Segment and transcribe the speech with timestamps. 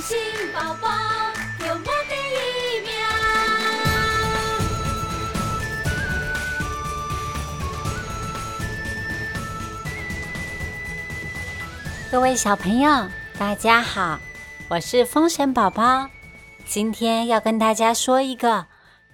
[0.00, 0.16] 心
[0.54, 0.88] 宝宝
[1.66, 2.92] 有我的一名。
[12.12, 13.08] 各位小朋友，
[13.38, 14.20] 大家好，
[14.68, 16.08] 我是风神宝宝。
[16.64, 18.66] 今天要跟大家说一个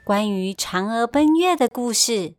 [0.05, 2.37] 关于嫦娥奔月的故事。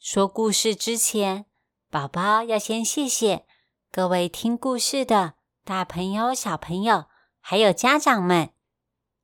[0.00, 1.44] 说故事之前，
[1.90, 3.44] 宝宝要先谢谢
[3.92, 7.04] 各位听故事的大朋友、小朋友，
[7.48, 8.50] 还有家长们。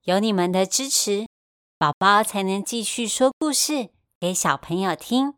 [0.04, 1.26] 有你们的支持，
[1.76, 3.88] 宝宝才能继续说故事
[4.20, 5.34] 给小朋友听。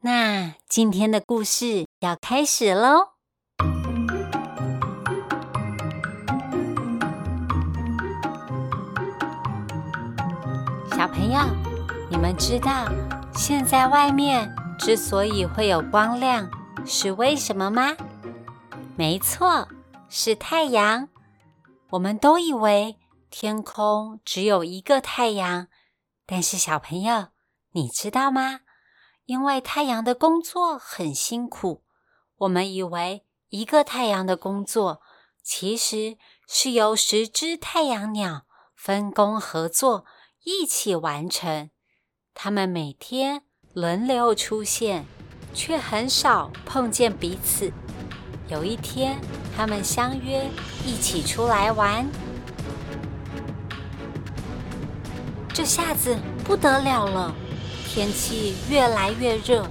[0.00, 3.08] 那今天的故事要开始喽！
[10.96, 11.40] 小朋友，
[12.08, 12.90] 你们知道
[13.34, 16.50] 现在外面之所以会有光亮，
[16.86, 17.94] 是为什么吗？
[18.96, 19.68] 没错，
[20.08, 21.10] 是太阳。
[21.92, 22.96] 我们都以为
[23.30, 25.68] 天空只有一个太阳，
[26.24, 27.28] 但是小朋友，
[27.72, 28.60] 你知道吗？
[29.26, 31.84] 因为太阳的工作很辛苦，
[32.38, 35.02] 我们以为一个太阳的工作，
[35.42, 36.16] 其实
[36.48, 40.06] 是由十只太阳鸟分工合作。
[40.44, 41.70] 一起完成，
[42.32, 43.42] 他们每天
[43.74, 45.04] 轮流出现，
[45.52, 47.70] 却很少碰见彼此。
[48.52, 49.18] 有一天，
[49.56, 50.46] 他们相约
[50.84, 52.06] 一起出来玩，
[55.54, 57.34] 这下子不得了了，
[57.88, 59.66] 天气越来越热。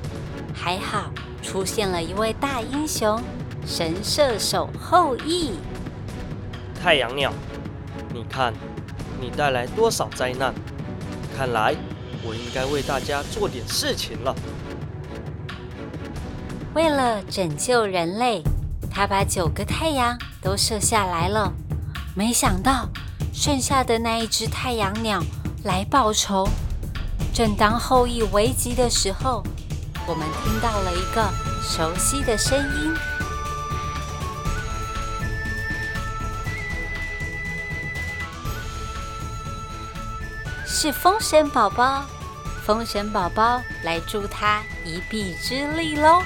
[0.51, 1.11] 还好
[1.43, 3.21] 出现了一位大英雄——
[3.67, 5.51] 神射手后羿。
[6.81, 7.31] 太阳鸟，
[8.11, 8.51] 你看。
[9.19, 10.51] 你带来多少灾难？
[11.38, 11.75] 看来
[12.23, 14.35] 我应该为大家做点事情了。
[16.73, 18.41] 为了拯救人类，
[18.94, 21.52] 他把九个太阳都射下来了。
[22.14, 22.89] 没想到
[23.34, 25.23] 剩下的那一只太阳鸟
[25.64, 26.47] 来报仇。
[27.34, 29.42] 正当后羿危急的时候，
[30.06, 31.30] 我们听到了一个
[31.62, 32.94] 熟悉的声音。
[40.66, 42.03] 是风神宝宝，
[42.66, 46.24] 风神宝宝来助他一臂之力喽！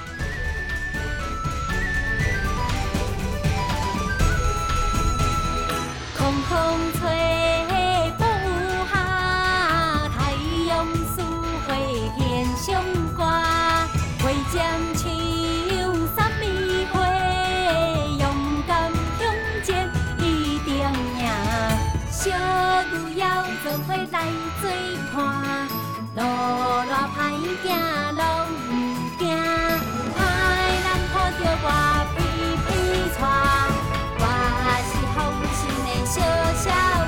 [34.88, 35.18] 是风
[35.56, 36.16] 神的小
[36.64, 36.66] 少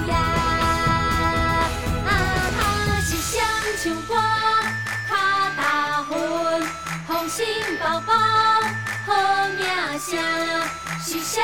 [0.08, 0.10] 爷。
[2.08, 2.10] 啊，
[3.02, 3.36] 是双
[3.82, 4.12] 唱歌，
[5.08, 5.12] 卡
[5.58, 5.60] 大
[6.04, 6.12] 魂，
[7.08, 7.46] 风神
[7.80, 8.14] 宝宝
[9.06, 9.10] 好
[9.58, 9.62] 名
[10.00, 10.10] 声，
[11.04, 11.36] 是双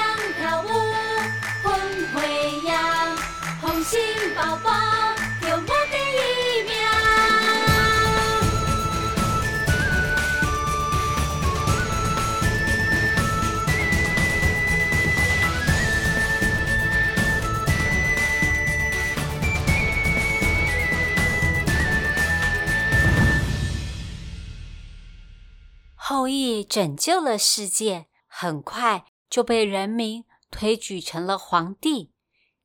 [26.13, 32.11] 后羿拯救了世界，很快就被人民推举成了皇帝，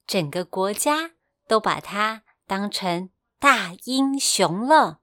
[0.07, 1.13] 整个国家
[1.47, 3.09] 都把他当成
[3.39, 5.01] 大英雄了。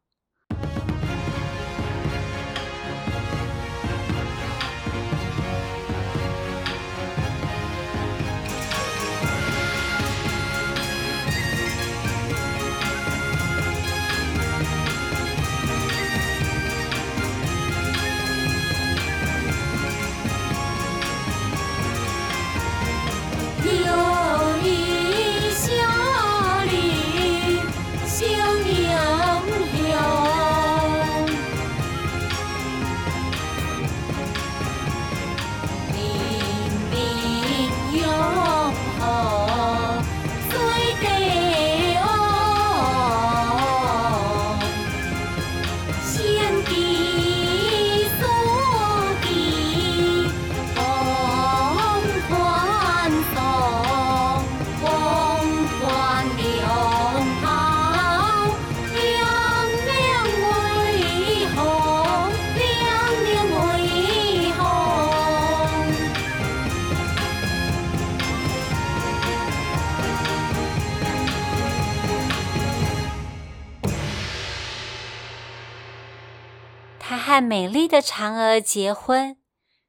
[77.35, 79.37] 和美丽的嫦娥结婚，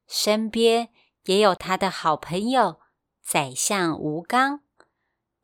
[0.09, 0.89] 身边
[1.27, 2.81] 也有他的好朋友
[3.23, 4.65] 宰相吴刚。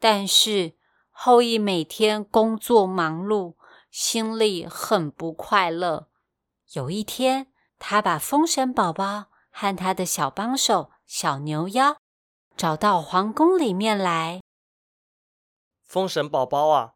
[0.00, 0.76] 但是
[1.12, 3.54] 后羿每天工作忙碌，
[3.88, 6.08] 心里很不快乐。
[6.72, 11.98] 有一天，他把封神宝宝和他的小帮手小牛妖
[12.56, 14.40] 找到皇宫里面来。
[15.84, 16.94] 封神宝宝啊，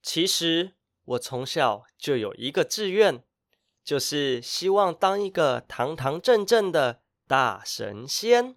[0.00, 3.22] 其实我从小就有一个志愿，
[3.86, 8.56] 就是希望当一个堂堂正正的大神仙。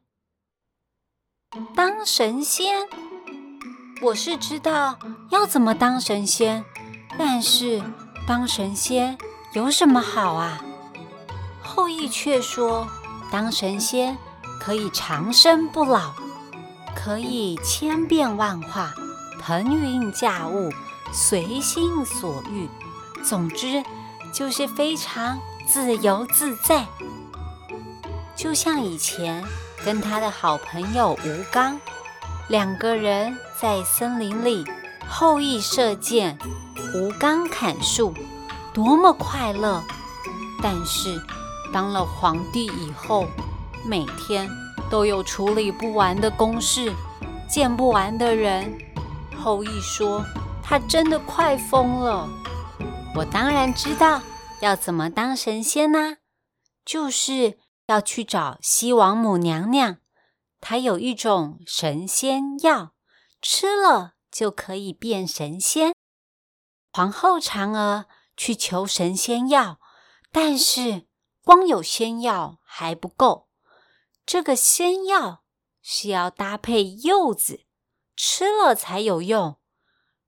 [1.75, 2.89] 当神仙？
[4.01, 4.97] 我是知道
[5.29, 6.65] 要怎么当神仙，
[7.15, 7.79] 但是
[8.27, 9.19] 当神仙
[9.53, 10.65] 有什么好啊？
[11.61, 12.87] 后羿却说，
[13.31, 14.17] 当神仙
[14.59, 16.15] 可以长生不老，
[16.95, 18.95] 可以千变万化，
[19.39, 20.71] 腾云驾雾，
[21.13, 22.67] 随心所欲，
[23.23, 23.83] 总之
[24.31, 26.85] 就是非常自由自在。
[28.35, 29.43] 就像以前
[29.83, 31.79] 跟他的好朋友吴刚。
[32.47, 34.65] 两个人在森林里，
[35.07, 36.35] 后羿射箭，
[36.95, 38.11] 吴刚砍树，
[38.73, 39.83] 多么快乐！
[40.59, 41.21] 但是
[41.71, 43.27] 当了皇帝以后，
[43.85, 44.49] 每天
[44.89, 46.91] 都有处理不完的公事，
[47.47, 48.75] 见不完的人。
[49.37, 50.25] 后羿说
[50.63, 52.27] ：“他真的快疯了。”
[53.15, 54.21] 我当然知道
[54.61, 56.17] 要怎么当神仙呢，
[56.85, 59.97] 就是要去找西王母娘娘。
[60.61, 62.93] 她有一种神仙药，
[63.41, 65.93] 吃了就可以变神仙。
[66.93, 68.05] 皇后嫦娥
[68.37, 69.79] 去求神仙药，
[70.31, 71.07] 但是
[71.43, 73.49] 光有仙药还不够，
[74.25, 75.43] 这个仙药
[75.81, 77.65] 是要搭配柚子
[78.15, 79.59] 吃了才有用，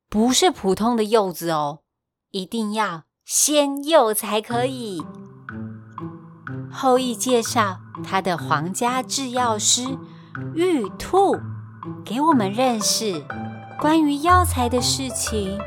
[0.10, 1.84] 不是普通的柚子哦，
[2.32, 5.04] 一定要仙柚才可以。
[6.72, 9.98] 后羿介绍他的皇家制药师。
[10.56, 11.38] 玉兔
[12.06, 13.22] 给我们认识
[13.80, 15.60] 关于药材的事情，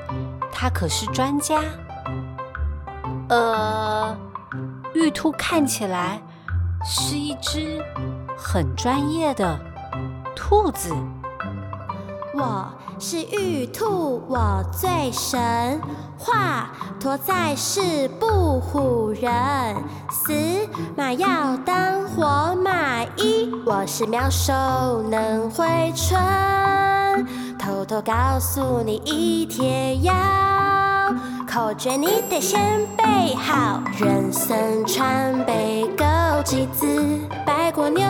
[0.50, 1.60] 他可是专家。
[3.28, 4.16] 呃，
[4.94, 6.22] 玉兔看起来
[6.82, 7.82] 是一只
[8.38, 9.60] 很专业的
[10.34, 10.94] 兔子。
[12.36, 12.66] 我
[12.98, 15.80] 是玉兔，我最神
[16.18, 19.76] 话，驮在世不唬人。
[20.10, 20.32] 死
[20.96, 24.52] 马要当活马医，我是妙手
[25.08, 26.20] 能回春。
[27.56, 30.12] 偷偷告诉你一帖药，
[31.48, 33.80] 口诀你得先背好。
[33.96, 36.86] 人参川贝枸杞子，
[37.46, 38.04] 白果牛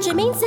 [0.00, 0.46] 决明子，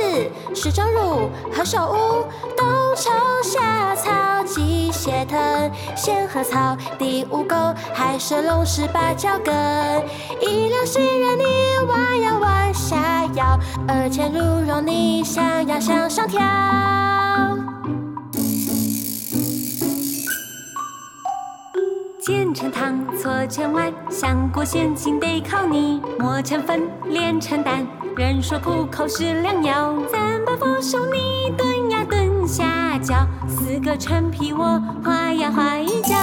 [0.52, 2.66] 石钟乳何首乌，冬
[2.96, 3.12] 虫
[3.44, 7.54] 夏草鸡血藤，仙鹤草地乌沟，
[7.94, 9.54] 海蛇龙是芭蕉根。
[10.40, 11.44] 一两杏仁你
[11.86, 13.56] 弯腰弯下腰，
[13.86, 16.40] 二钱鹿茸你想要向上跳。
[22.20, 26.02] 煎成汤，搓成丸，香锅先进得靠你。
[26.18, 27.86] 磨成粉，炼成丹。
[28.16, 36.14] 人说苦口是良药，三把佛手你炖呀炖下脚，四个陈皮我画呀画一脚。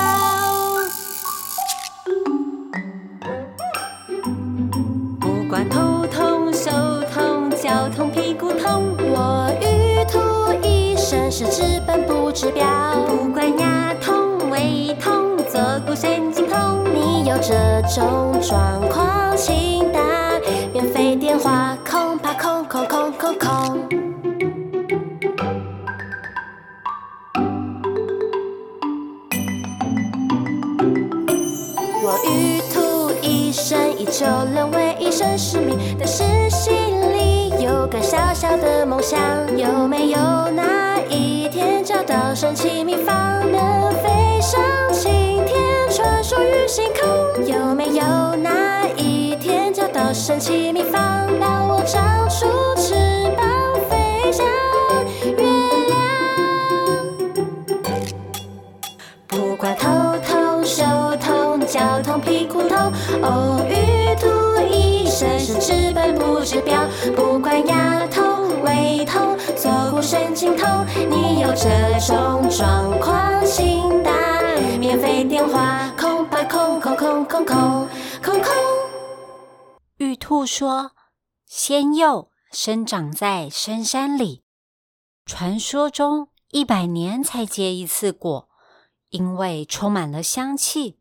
[5.20, 6.72] 不管头痛手
[7.14, 10.20] 痛脚痛屁股痛，我玉兔
[10.66, 12.66] 一生是治本不治标。
[13.06, 19.81] 不管牙痛胃痛坐骨神经痛，你有这种状况，请
[21.32, 21.78] 打免费电话。
[21.84, 22.18] 空
[22.66, 23.88] 空空空，
[32.04, 36.74] 我玉兔一生以救人为一生使命，但是心
[37.14, 39.20] 里有个小小的梦想。
[39.58, 40.18] 有没有
[40.52, 44.60] 哪一天找到神奇秘方，能飞上
[44.92, 47.46] 青天，传说于星空？
[47.46, 50.71] 有没有哪一天找到神奇
[69.12, 74.12] 痛胃痛坐骨神经痛，你有这种状况，请打
[74.80, 77.90] 免费电话，空吧空空空空空
[78.24, 78.54] 空空。
[79.98, 80.92] 玉兔说
[81.46, 84.44] ：“仙柚生长在深山里，
[85.26, 88.48] 传说中一百年才结一次果，
[89.10, 91.00] 因为充满了香气，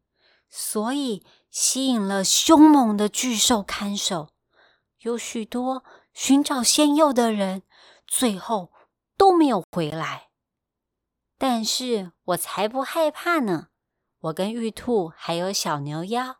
[0.49, 4.29] 所以。”吸引了凶猛的巨兽看守，
[5.00, 5.83] 有许多
[6.14, 7.64] 寻找仙幼的人，
[8.11, 8.73] 最后
[9.17, 10.25] 都没有回来。
[11.38, 13.69] 但是我才不害怕呢！
[14.23, 16.37] 我跟玉兔还有小牛妖，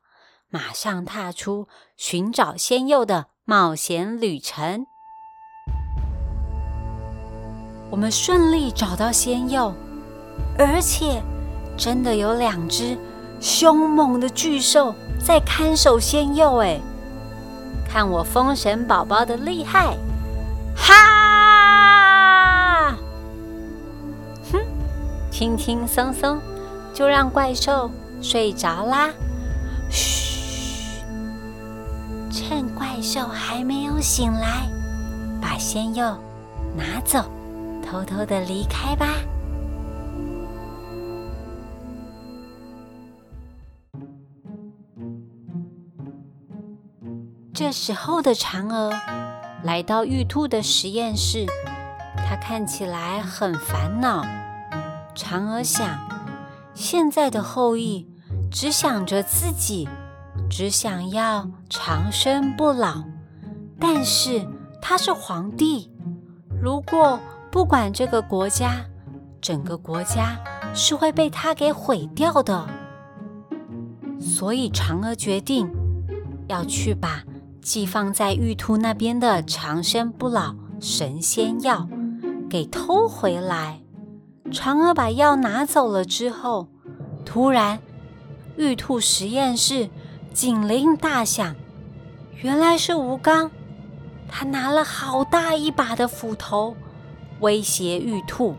[0.49, 4.85] 马上踏出寻找仙幼的冒险旅程。
[7.91, 9.73] 我们顺利找到仙幼，
[10.59, 11.23] 而且
[11.79, 12.99] 真的有两只
[13.41, 16.59] 凶猛的巨兽在看守仙幼。
[16.59, 16.79] 哎，
[17.89, 19.97] 看我风神宝宝的厉害！
[20.81, 20.93] 哈！
[24.51, 24.59] 哼，
[25.31, 26.41] 轻轻松松
[26.93, 29.11] 就让怪兽睡着啦。
[29.91, 31.03] 嘘，
[32.31, 34.69] 趁怪兽还没有醒来，
[35.41, 36.05] 把仙幼
[36.77, 37.25] 拿走。
[37.83, 39.09] 偷偷的离开吧。
[47.53, 48.93] 这时候的嫦娥
[49.63, 51.47] 来到玉兔的实验室，
[52.17, 54.25] 他看起来很烦恼。
[55.15, 55.99] 嫦娥想，
[56.75, 58.09] 现在的后羿
[58.51, 59.89] 只想着自己，
[60.49, 63.05] 只想要长生不老，
[63.79, 64.47] 但是
[64.81, 65.91] 他是皇帝，
[66.61, 67.19] 如果……
[67.53, 68.77] 不管这个国家，
[69.41, 70.39] 整个国家
[70.73, 72.65] 是会被他给毁掉的。
[74.21, 75.69] 所以嫦娥决定
[76.47, 77.25] 要去把
[77.63, 81.89] 寄放在玉兔那边的长生不老神仙药
[82.49, 83.81] 给偷回来。
[84.51, 86.69] 嫦娥把药拿走了之后，
[87.25, 87.79] 突然
[88.57, 89.89] 玉兔实验室
[90.33, 91.55] 警铃大响，
[92.43, 93.51] 原来是吴刚，
[94.29, 96.77] 他拿了好大一把的斧头。
[97.41, 98.55] 威胁玉兔，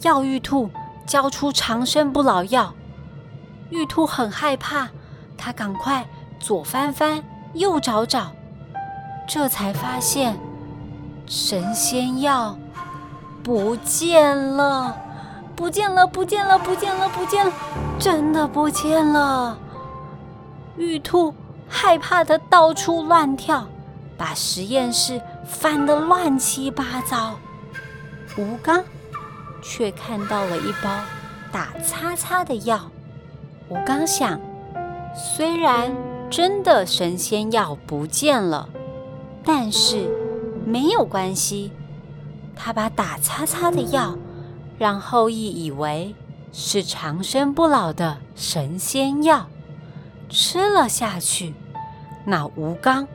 [0.00, 0.70] 要玉兔
[1.06, 2.74] 交出长生不老药。
[3.70, 4.88] 玉兔很害怕，
[5.36, 6.06] 他赶快
[6.40, 7.22] 左翻翻，
[7.54, 8.32] 又找找，
[9.28, 10.38] 这才发现
[11.26, 12.56] 神仙药
[13.42, 14.96] 不见了，
[15.54, 17.52] 不见了，不见了，不见了，不见了，
[17.98, 19.58] 真的不见了！
[20.76, 21.34] 玉兔
[21.68, 23.66] 害怕的到处乱跳，
[24.16, 27.34] 把实验室翻得乱七八糟。
[28.38, 28.82] 吴刚
[29.62, 30.88] 却看到了一包
[31.52, 32.80] 打擦擦的药。
[33.68, 34.40] 吴刚想，
[35.14, 35.94] 虽然
[36.32, 38.70] 真的神仙药不见了，
[39.44, 40.08] 但是
[40.64, 41.70] 没有关系。
[42.56, 44.16] 他把打擦擦的药
[44.78, 46.14] 让后羿以为
[46.50, 49.46] 是长生不老的神仙药，
[50.30, 51.52] 吃了下去，
[52.24, 53.06] 那吴刚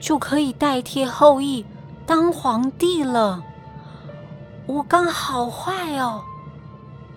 [0.00, 1.64] 就可以代替后羿
[2.04, 3.44] 当皇帝了。
[4.66, 6.24] 吴刚好坏哦！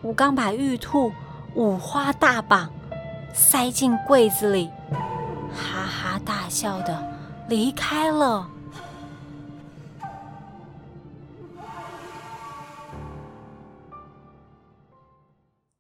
[0.03, 1.12] 吴刚把玉兔
[1.56, 2.70] 五花大绑，
[3.34, 4.70] 塞进柜子里，
[5.53, 7.03] 哈哈大笑的
[7.48, 8.50] 离开了。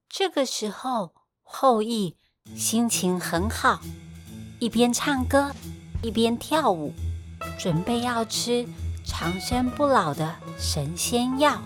[0.09, 2.17] 这个时候，后羿
[2.55, 3.79] 心情很好，
[4.59, 5.51] 一边唱歌
[6.03, 6.93] 一边跳舞，
[7.57, 8.67] 准备要吃。
[9.05, 11.59] 长生不老的神仙药，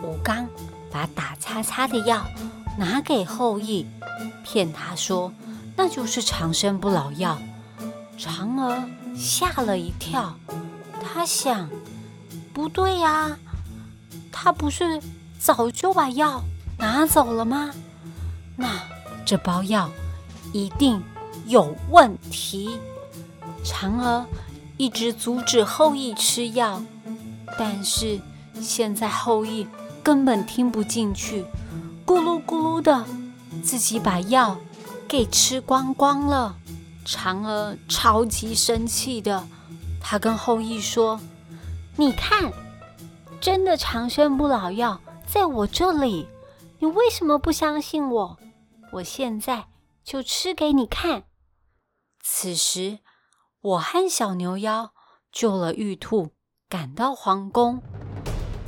[0.00, 0.48] 吴刚
[0.92, 2.24] 把打叉叉的药
[2.78, 3.84] 拿给后羿，
[4.44, 5.32] 骗他说
[5.76, 7.38] 那就是长生不老药。
[8.18, 8.82] 嫦娥
[9.16, 10.36] 吓了一跳，
[11.02, 11.68] 她想，
[12.52, 13.36] 不对呀，
[14.30, 15.00] 他不是
[15.38, 16.42] 早就把药
[16.78, 17.70] 拿走了吗？
[18.56, 18.68] 那
[19.24, 19.90] 这包药
[20.52, 21.02] 一定
[21.46, 22.78] 有问题。
[23.64, 24.26] 嫦娥。
[24.78, 26.82] 一直阻止后羿吃药，
[27.56, 28.20] 但是
[28.60, 29.68] 现在后羿
[30.02, 31.44] 根本听不进去，
[32.04, 33.04] 咕噜咕噜的，
[33.62, 34.58] 自己把药
[35.12, 36.56] 给吃光光了。
[37.04, 39.46] 嫦娥超级生气的，
[40.00, 41.20] 她跟后羿说
[41.96, 42.50] ：“你看，
[43.38, 46.26] 真的长生不老药在我这里，
[46.78, 48.38] 你为什么不相信我？
[48.90, 49.66] 我现在
[50.02, 51.24] 就吃给你看。”
[52.24, 53.00] 此时。
[53.60, 54.92] 我和小牛妖
[55.30, 56.30] 救了玉兔，
[56.68, 57.80] 赶到皇宫，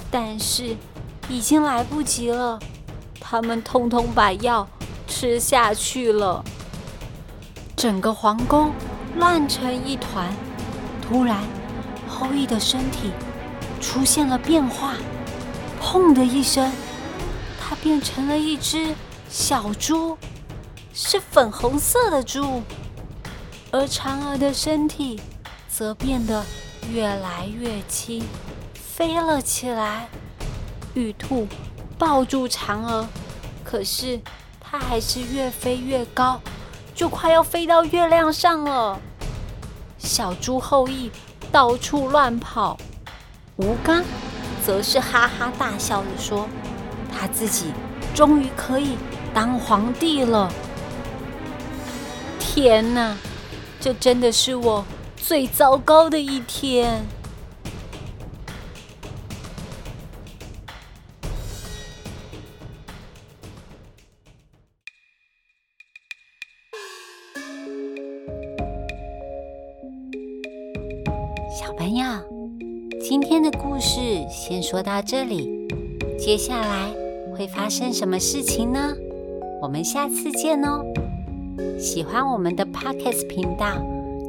[0.09, 0.77] 但是
[1.29, 2.61] 已经来不及了。
[3.19, 4.69] 他们通通把药
[5.17, 6.45] 吃下去了，
[7.77, 8.73] 整个皇宫
[9.15, 10.35] 乱成一团。
[11.01, 11.39] 突然，
[12.09, 13.13] 后羿的身体
[13.81, 14.95] 出现了变化，
[15.81, 16.73] 砰的一声，
[17.61, 18.93] 他变成了一只
[19.31, 20.19] 小猪，
[20.93, 22.61] 是粉红色的猪。
[23.71, 25.21] 而嫦娥的身体
[25.69, 26.45] 则变得
[26.91, 28.25] 越来越轻，
[28.75, 30.09] 飞了起来。
[30.95, 31.47] 玉兔
[31.97, 33.07] 抱住嫦娥，
[33.63, 34.21] 可是
[34.77, 36.41] 它还是越飞越高，
[36.97, 39.01] 就快要飞到月亮上了。
[39.99, 41.13] 小猪后羿
[41.53, 42.77] 到处乱跑，
[43.55, 44.03] 吴刚
[44.67, 46.49] 则是哈哈大笑着说
[47.17, 47.67] ：“他自己
[48.17, 48.99] 终于可以
[49.33, 50.53] 当皇帝了。”
[52.41, 53.17] 天哪，
[53.79, 54.85] 这真的是我
[55.17, 57.07] 最糟糕的一天。
[71.55, 72.05] 小朋友，
[73.01, 75.69] 今天的故事先说到这里，
[76.19, 76.91] 接下来
[77.33, 78.93] 会发生什么事情呢？
[79.63, 80.85] 我们下次见哦！
[81.79, 83.69] 喜欢我们的 Pockets 频道，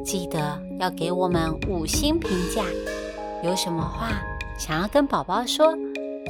[0.04, 2.62] 记得要给我们五星评价。
[3.42, 4.22] 有什么话
[4.56, 5.76] 想要跟宝宝说，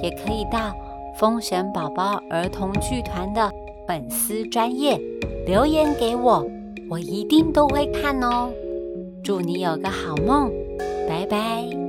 [0.03, 0.75] 也可以到
[1.19, 3.53] 风神宝宝儿童剧团的
[3.87, 4.99] 粉丝专业
[5.47, 6.43] 留言给我，
[6.88, 8.50] 我一定都会看哦。
[9.23, 10.50] 祝你有个好梦，
[11.07, 11.86] 拜拜。